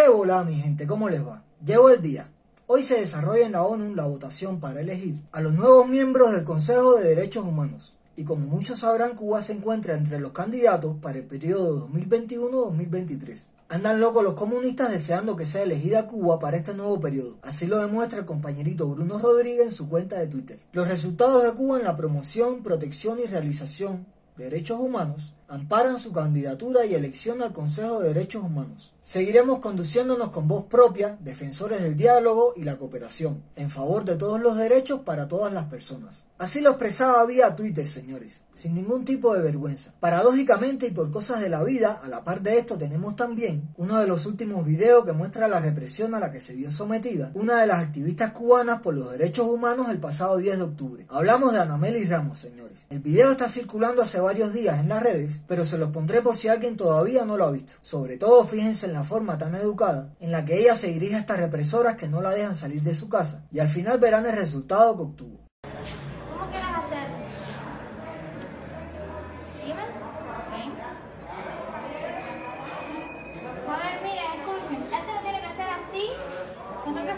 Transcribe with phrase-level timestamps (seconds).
[0.00, 0.86] ¿Qué bola, mi gente?
[0.86, 1.42] ¿Cómo les va?
[1.66, 2.30] Llegó el día.
[2.68, 6.44] Hoy se desarrolla en la ONU la votación para elegir a los nuevos miembros del
[6.44, 7.96] Consejo de Derechos Humanos.
[8.14, 13.46] Y como muchos sabrán, Cuba se encuentra entre los candidatos para el periodo 2021-2023.
[13.70, 17.34] Andan locos los comunistas deseando que sea elegida Cuba para este nuevo periodo.
[17.42, 20.60] Así lo demuestra el compañerito Bruno Rodríguez en su cuenta de Twitter.
[20.70, 24.06] Los resultados de Cuba en la promoción, protección y realización
[24.38, 28.94] derechos humanos amparan su candidatura y elección al Consejo de Derechos Humanos.
[29.02, 34.40] Seguiremos conduciéndonos con voz propia, defensores del diálogo y la cooperación, en favor de todos
[34.40, 36.27] los derechos para todas las personas.
[36.38, 39.92] Así lo expresaba vía Twitter, señores, sin ningún tipo de vergüenza.
[39.98, 43.98] Paradójicamente y por cosas de la vida, a la par de esto tenemos también uno
[43.98, 47.60] de los últimos videos que muestra la represión a la que se vio sometida una
[47.60, 51.06] de las activistas cubanas por los derechos humanos el pasado 10 de octubre.
[51.08, 52.78] Hablamos de Anameli Ramos, señores.
[52.88, 56.36] El video está circulando hace varios días en las redes, pero se los pondré por
[56.36, 57.72] si alguien todavía no lo ha visto.
[57.82, 61.20] Sobre todo fíjense en la forma tan educada en la que ella se dirige a
[61.20, 64.36] estas represoras que no la dejan salir de su casa y al final verán el
[64.36, 65.48] resultado que obtuvo.
[65.62, 67.08] ¿Cómo quieres hacer?
[69.64, 69.82] Dime.
[69.82, 70.52] Ok.
[73.68, 74.82] A ver, mira, escuchen.
[74.82, 76.04] Esto lo tiene que hacer así.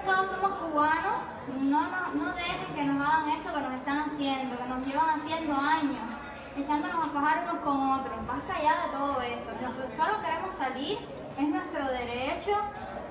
[0.04, 1.30] Todos somos cubanos.
[1.60, 5.20] No, no, no dejen que nos hagan esto que nos están haciendo, que nos llevan
[5.20, 6.10] haciendo años,
[6.56, 8.26] echándonos a fajar unos con otros.
[8.26, 9.50] Basta ya de todo esto.
[9.60, 10.98] Nosotros solo queremos salir,
[11.36, 12.52] es nuestro derecho,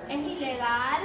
[0.08, 1.02] es ilegal.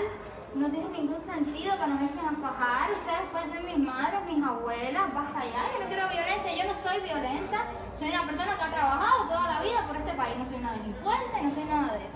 [0.55, 2.91] No tiene ningún sentido que nos echen a fajar.
[2.93, 5.73] Ustedes pueden ser mis madres, mis abuelas, basta ya.
[5.73, 7.65] Yo no quiero violencia, yo no soy violenta.
[7.99, 10.39] Soy una persona que ha trabajado toda la vida por este país.
[10.39, 12.14] No soy una delincuente, no soy nada de eso.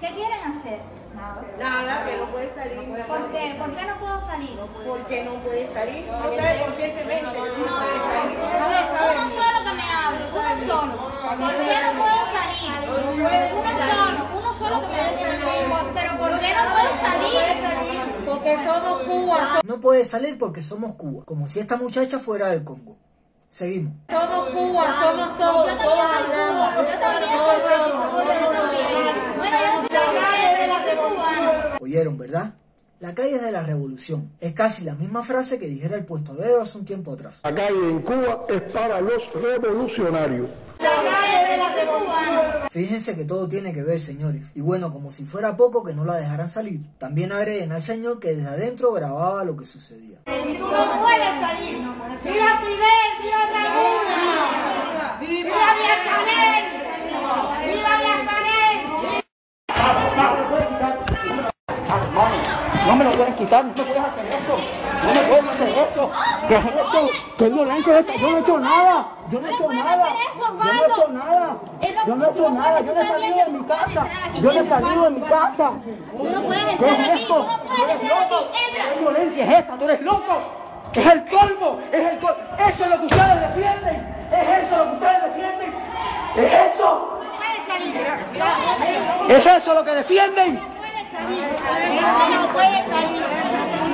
[0.00, 0.80] ¿Qué quieren hacer?
[1.58, 2.76] Nada, que no puede salir.
[2.78, 3.56] ¿Por qué?
[3.58, 4.56] ¿Por qué no puedo salir?
[4.86, 6.06] Porque no puede salir.
[6.06, 8.38] No sabe conscientemente no No, puede salir.
[8.38, 10.94] a ver, uno solo que me hable, uno solo.
[11.38, 12.72] ¿Por qué no puedo salir?
[13.58, 15.92] Uno solo, uno solo que me hable.
[15.94, 18.24] Pero ¿por qué no puedo salir?
[18.26, 19.60] Porque somos Cuba.
[19.64, 22.96] No puede salir porque somos Cuba, como si esta muchacha fuera del Congo.
[23.50, 23.94] Seguimos.
[24.10, 25.66] Somos Cuba, somos todos.
[25.66, 29.38] Yo también soy Cuba, yo también soy Cuba, yo también.
[29.38, 29.88] Bueno, yo soy
[30.96, 31.77] cubana.
[31.88, 32.52] Oyeron, ¿verdad?
[33.00, 34.32] La calle es de la revolución.
[34.40, 37.38] Es casi la misma frase que dijera el puesto dedo hace un tiempo atrás.
[37.42, 40.50] La calle en Cuba es para los revolucionarios.
[42.70, 44.44] Fíjense que todo tiene que ver, señores.
[44.54, 48.20] Y bueno, como si fuera poco que no la dejaran salir, también agreden al señor
[48.20, 50.18] que desde adentro grababa lo que sucedía.
[50.26, 51.78] Y tú no puedes salir.
[51.78, 53.08] ¡Viva Fidel!
[53.22, 54.06] ¡Viva Raúl!
[55.20, 56.64] ¡Viva Díaz Canel!
[56.70, 56.77] ¡Viva
[62.88, 64.56] No me lo puedes quitar, no me puedes hacer eso.
[65.04, 66.10] No me puedes hacer eso.
[66.48, 67.10] ¿Qué es esto?
[67.36, 68.16] ¿Qué violencia es esta?
[68.16, 69.08] Yo no he hecho nada.
[69.30, 70.06] Yo no he hecho nada.
[70.06, 71.56] Yo no he hecho nada.
[72.06, 72.80] Yo no he hecho nada.
[72.80, 74.06] Yo no he salido de mi casa.
[74.40, 75.72] Yo no he salido de mi casa.
[76.78, 77.38] ¿Qué es esto?
[77.38, 78.48] no ¿Tú puedes eres loco?
[78.94, 79.76] ¿Qué violencia es esta?
[79.76, 80.42] ¿Tú eres loco?
[80.94, 81.80] Es el colmo.
[81.92, 82.40] Es el colmo.
[82.58, 84.28] Eso es lo que ustedes defienden.
[84.32, 85.74] Es eso lo que ustedes defienden.
[86.36, 87.18] Es eso.
[89.28, 90.77] Es eso lo que defienden.
[91.28, 93.22] No puede salir.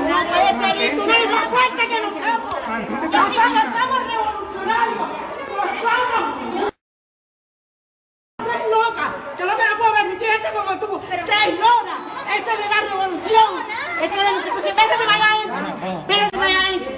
[0.08, 0.90] No puede salir.
[0.92, 2.62] Tú no eres más fuerte que nosotros.
[3.10, 5.08] Nosotros somos revolucionarios.
[5.50, 6.24] Nosotros.
[8.38, 9.06] Estás loca.
[9.36, 11.00] Yo lo que no puedo permitir gente como tú.
[11.08, 11.96] Te ignora.
[12.36, 13.50] Esto es de la revolución.
[14.00, 16.06] Esto es de los que se vete de vaya adentro.
[16.06, 16.94] Vete de vaya adentro.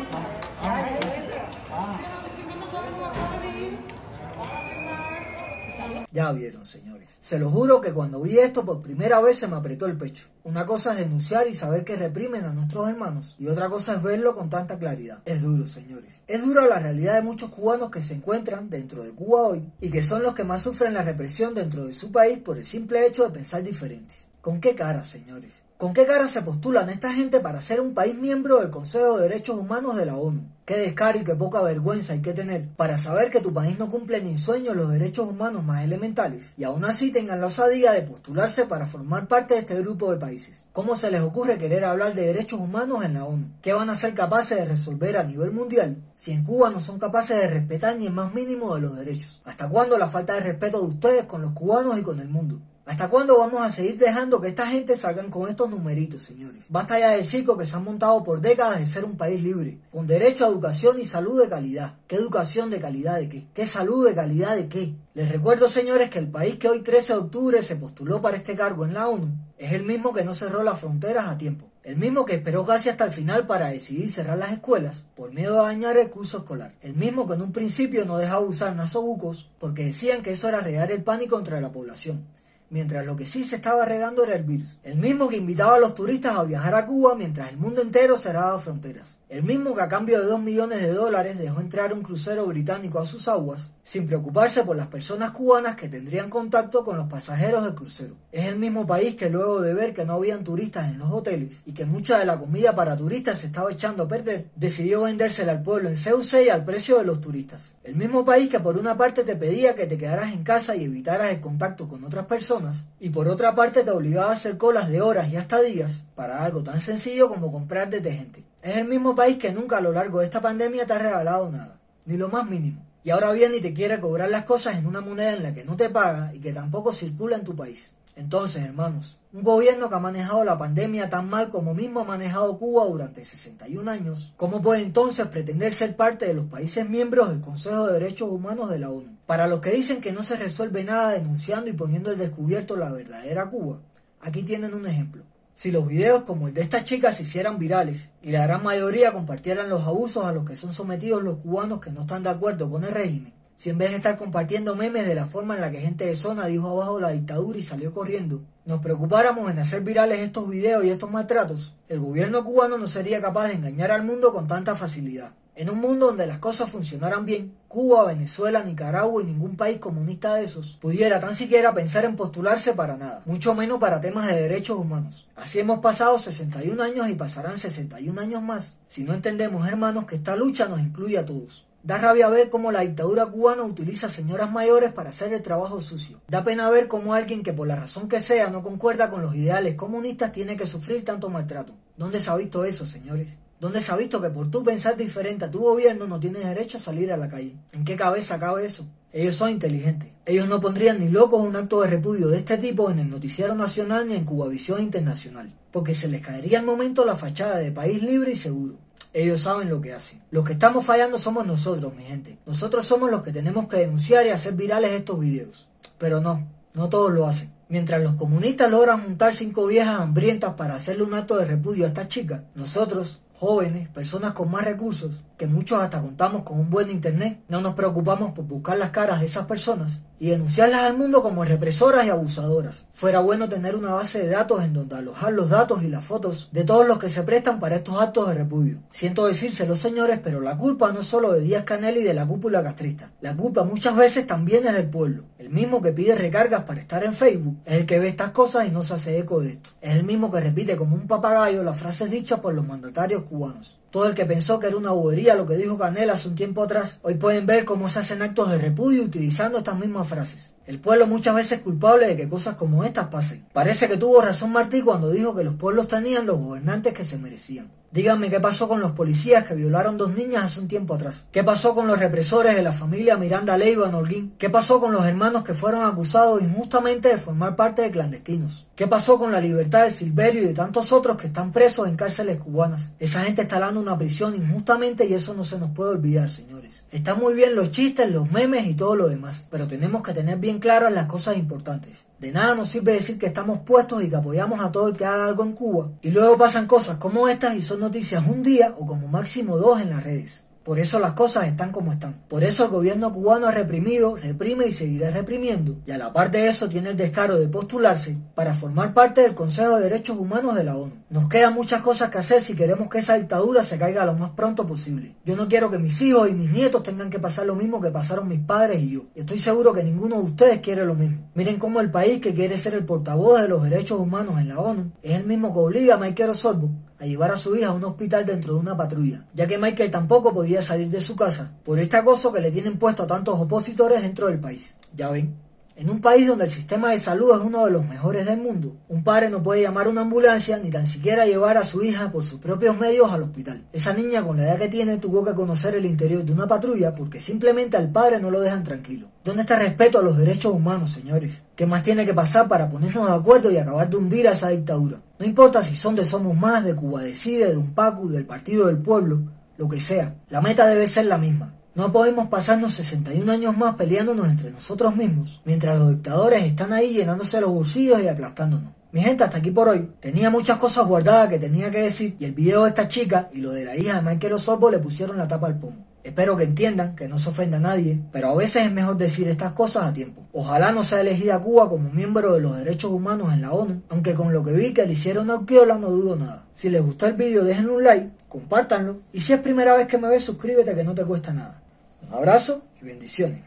[6.33, 7.09] Vieron, señores.
[7.21, 10.27] Se lo juro que cuando vi esto por primera vez se me apretó el pecho.
[10.45, 14.03] Una cosa es denunciar y saber que reprimen a nuestros hermanos y otra cosa es
[14.03, 15.23] verlo con tanta claridad.
[15.25, 16.15] Es duro, señores.
[16.27, 19.91] Es duro la realidad de muchos cubanos que se encuentran dentro de Cuba hoy y
[19.91, 23.07] que son los que más sufren la represión dentro de su país por el simple
[23.07, 24.15] hecho de pensar diferente.
[24.41, 25.66] ¿Con qué cara, señores?
[25.79, 29.29] ¿Con qué cara se postulan esta gente para ser un país miembro del Consejo de
[29.29, 30.43] Derechos Humanos de la ONU?
[30.65, 33.91] Qué descaro y qué poca vergüenza hay que tener para saber que tu país no
[33.91, 37.93] cumple ni en sueño los derechos humanos más elementales y aún así tengan la osadía
[37.93, 40.65] de postularse para formar parte de este grupo de países.
[40.73, 43.51] ¿Cómo se les ocurre querer hablar de derechos humanos en la ONU?
[43.61, 46.99] ¿Qué van a ser capaces de resolver a nivel mundial si en Cuba no son
[46.99, 49.43] capaces de respetar ni el más mínimo de los derechos?
[49.45, 52.63] ¿Hasta cuándo la falta de respeto de ustedes con los cubanos y con el mundo?
[52.87, 56.67] ¿Hasta cuándo vamos a seguir dejando que esta gente salgan con estos numeritos, señores?
[56.69, 59.81] Basta ya del circo que se han montado por décadas de ser un país libre,
[59.91, 61.97] con derecho a educación y salud de calidad.
[62.07, 63.49] ¿Qué educación de calidad de qué?
[63.53, 64.95] ¿Qué salud de calidad de qué?
[65.15, 68.55] Les recuerdo, señores, que el país que hoy 13 de octubre se postuló para este
[68.55, 71.67] cargo en la ONU es el mismo que no cerró las fronteras a tiempo.
[71.83, 75.61] El mismo que esperó casi hasta el final para decidir cerrar las escuelas por miedo
[75.61, 76.75] a dañar el curso escolar.
[76.83, 80.61] El mismo que en un principio no dejaba usar nasobucos porque decían que eso era
[80.61, 82.36] regar el pánico entre la población.
[82.71, 85.81] Mientras lo que sí se estaba regando era el virus, el mismo que invitaba a
[85.81, 89.16] los turistas a viajar a Cuba mientras el mundo entero cerraba fronteras.
[89.29, 93.01] El mismo que a cambio de 2 millones de dólares dejó entrar un crucero británico
[93.01, 97.65] a sus aguas, sin preocuparse por las personas cubanas que tendrían contacto con los pasajeros
[97.65, 98.15] del crucero.
[98.31, 101.57] Es el mismo país que luego de ver que no habían turistas en los hoteles
[101.67, 105.51] y que mucha de la comida para turistas se estaba echando a perder, decidió vendérsela
[105.51, 107.75] al pueblo en CUC al precio de los turistas.
[107.83, 110.85] El mismo país que por una parte te pedía que te quedaras en casa y
[110.85, 114.89] evitaras el contacto con otras personas, y por otra parte te obligaba a hacer colas
[114.89, 118.43] de horas y hasta días para algo tan sencillo como comprar detergente.
[118.63, 121.53] Es el mismo país que nunca a lo largo de esta pandemia te ha regalado
[121.53, 122.85] nada, ni lo más mínimo.
[123.05, 125.65] Y ahora viene y te quiere cobrar las cosas en una moneda en la que
[125.65, 127.95] no te paga y que tampoco circula en tu país.
[128.17, 132.57] Entonces, hermanos, un gobierno que ha manejado la pandemia tan mal como mismo ha manejado
[132.59, 137.43] Cuba durante 61 años, ¿cómo puede entonces pretender ser parte de los países miembros del
[137.43, 139.19] Consejo de Derechos Humanos de la ONU?
[139.27, 142.91] Para los que dicen que no se resuelve nada denunciando y poniendo al descubierto la
[142.91, 143.81] verdadera Cuba,
[144.23, 145.23] aquí tienen un ejemplo.
[145.57, 149.15] Si los videos como el de estas chicas se hicieran virales y la gran mayoría
[149.15, 152.69] compartieran los abusos a los que son sometidos los cubanos que no están de acuerdo
[152.69, 155.71] con el régimen, si en vez de estar compartiendo memes de la forma en la
[155.71, 159.81] que gente de zona dijo abajo la dictadura y salió corriendo, nos preocupáramos en hacer
[159.81, 164.05] virales estos videos y estos maltratos, el gobierno cubano no sería capaz de engañar al
[164.05, 165.33] mundo con tanta facilidad.
[165.59, 170.35] En un mundo donde las cosas funcionaran bien, Cuba, Venezuela, Nicaragua y ningún país comunista
[170.35, 174.39] de esos pudiera tan siquiera pensar en postularse para nada, mucho menos para temas de
[174.39, 175.29] derechos humanos.
[175.35, 180.17] Así hemos pasado 61 años y pasarán 61 años más, si no entendemos, hermanos, que
[180.17, 181.65] esta lucha nos incluye a todos.
[181.83, 186.21] Da rabia ver cómo la dictadura cubana utiliza señoras mayores para hacer el trabajo sucio.
[186.29, 189.35] Da pena ver cómo alguien que por la razón que sea no concuerda con los
[189.35, 191.73] ideales comunistas tiene que sufrir tanto maltrato.
[191.97, 193.29] ¿Dónde se ha visto eso, señores?
[193.67, 196.79] ¿Dónde se ha visto que por tú pensar diferente a tu gobierno no tienes derecho
[196.79, 197.57] a salir a la calle?
[197.73, 198.87] ¿En qué cabeza cabe eso?
[199.13, 200.13] Ellos son inteligentes.
[200.25, 203.57] Ellos no pondrían ni locos un acto de repudio de este tipo en el noticiero
[203.57, 208.01] nacional ni en Cubavisión Internacional, porque se les caería al momento la fachada de país
[208.05, 208.77] libre y seguro.
[209.13, 210.23] Ellos saben lo que hacen.
[210.31, 212.39] Los que estamos fallando somos nosotros, mi gente.
[212.47, 215.67] Nosotros somos los que tenemos que denunciar y hacer virales estos videos.
[215.99, 217.51] Pero no, no todos lo hacen.
[217.69, 221.89] Mientras los comunistas logran juntar cinco viejas hambrientas para hacerle un acto de repudio a
[221.89, 226.91] estas chicas, nosotros, jóvenes, personas con más recursos, que muchos hasta contamos con un buen
[226.91, 231.23] internet, no nos preocupamos por buscar las caras de esas personas y denunciarlas al mundo
[231.23, 232.87] como represoras y abusadoras.
[232.95, 236.49] Fuera bueno tener una base de datos en donde alojar los datos y las fotos
[236.53, 238.79] de todos los que se prestan para estos actos de repudio.
[238.91, 242.27] Siento decírselo señores, pero la culpa no es solo de Díaz Canel y de la
[242.27, 243.11] cúpula castrista.
[243.21, 245.25] La culpa muchas veces también es del pueblo.
[245.39, 248.67] El mismo que pide recargas para estar en Facebook es el que ve estas cosas
[248.67, 249.71] y no se hace eco de esto.
[249.83, 253.79] Es el mismo que repite como un papagayo las frases dichas por los mandatarios cubanos.
[253.91, 256.63] Todo el que pensó que era una bobería lo que dijo Canel hace un tiempo
[256.63, 260.56] atrás, hoy pueden ver cómo se hacen actos de repudio utilizando estas mismas frases.
[260.67, 263.47] El pueblo muchas veces es culpable de que cosas como estas pasen.
[263.53, 267.19] Parece que tuvo razón Martí cuando dijo que los pueblos tenían los gobernantes que se
[267.19, 267.71] merecían.
[267.93, 271.25] Díganme qué pasó con los policías que violaron dos niñas hace un tiempo atrás.
[271.33, 274.35] ¿Qué pasó con los represores de la familia Miranda Leiva en Holguín?
[274.39, 278.67] ¿Qué pasó con los hermanos que fueron acusados injustamente de formar parte de clandestinos?
[278.77, 281.97] ¿Qué pasó con la libertad de Silverio y de tantos otros que están presos en
[281.97, 282.91] cárceles cubanas?
[282.99, 286.85] Esa gente está dando una prisión injustamente y eso no se nos puede olvidar, señores.
[286.91, 290.37] Están muy bien los chistes, los memes y todo lo demás, pero tenemos que tener
[290.37, 292.07] bien claras las cosas importantes.
[292.19, 295.05] De nada nos sirve decir que estamos puestos y que apoyamos a todo el que
[295.05, 298.75] haga algo en Cuba, y luego pasan cosas como estas y son noticias un día
[298.79, 300.47] o como máximo dos en las redes.
[300.67, 302.25] Por eso las cosas están como están.
[302.27, 305.77] Por eso el gobierno cubano ha reprimido, reprime y seguirá reprimiendo.
[305.87, 309.37] Y a la par de eso tiene el descaro de postularse para formar parte del
[309.37, 311.05] Consejo de Derechos Humanos de la ONU.
[311.09, 314.33] Nos quedan muchas cosas que hacer si queremos que esa dictadura se caiga lo más
[314.33, 315.15] pronto posible.
[315.25, 317.93] Yo no quiero que mis hijos y mis nietos tengan que pasar lo mismo que
[317.93, 319.03] pasaron mis padres y yo.
[319.15, 321.31] Estoy seguro que ninguno de ustedes quiere lo mismo.
[321.37, 324.59] Miren cómo el país que quiere ser el portavoz de los derechos humanos en la
[324.59, 327.73] ONU es el mismo que obliga a Michael Osorbo a llevar a su hija a
[327.73, 331.53] un hospital dentro de una patrulla, ya que Michael tampoco podía salir de su casa
[331.65, 334.77] por este acoso que le tienen puesto a tantos opositores dentro del país.
[334.95, 335.35] Ya ven,
[335.77, 338.77] en un país donde el sistema de salud es uno de los mejores del mundo,
[338.89, 342.11] un padre no puede llamar a una ambulancia ni tan siquiera llevar a su hija
[342.11, 343.63] por sus propios medios al hospital.
[343.75, 346.95] Esa niña con la edad que tiene tuvo que conocer el interior de una patrulla
[346.95, 349.09] porque simplemente al padre no lo dejan tranquilo.
[349.23, 351.43] ¿Dónde está el respeto a los derechos humanos, señores?
[351.55, 354.49] ¿Qué más tiene que pasar para ponernos de acuerdo y acabar de hundir a esa
[354.49, 355.03] dictadura?
[355.19, 358.69] No importa si son de Somos Más, de Cuba Decide, de un PACU, del Partido
[358.69, 359.21] del Pueblo,
[359.59, 360.15] lo que sea.
[360.31, 364.97] La meta debe ser la misma No podemos pasarnos 61 años más peleándonos entre nosotros
[364.97, 368.73] mismos, mientras los dictadores están ahí llenándose los bolsillos y aplastándonos.
[368.93, 369.91] Mi gente, hasta aquí por hoy.
[370.01, 373.43] Tenía muchas cosas guardadas que tenía que decir y el video de esta chica y
[373.43, 375.85] lo de la hija de Michael Osorbo le pusieron la tapa al pomo.
[376.03, 379.29] Espero que entiendan que no se ofenda a nadie, pero a veces es mejor decir
[379.29, 380.27] estas cosas a tiempo.
[380.33, 384.15] Ojalá no sea elegida Cuba como miembro de los derechos humanos en la ONU, aunque
[384.15, 386.47] con lo que vi que le hicieron a Urquiola no dudo nada.
[386.55, 389.99] Si les gustó el video déjenle un like, compártanlo y si es primera vez que
[389.99, 391.66] me ves suscríbete que no te cuesta nada.
[392.09, 393.43] Un abrazo y bendiciones.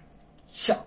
[0.53, 0.85] Chao.